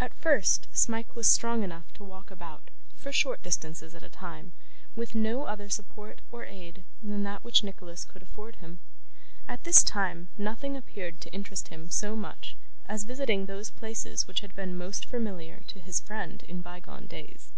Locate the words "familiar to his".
15.04-16.00